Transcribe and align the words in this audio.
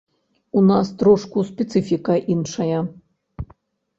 У 0.59 0.61
нас 0.69 0.87
трошку 1.01 1.43
спецыфіка 1.49 2.13
іншая. 2.37 2.79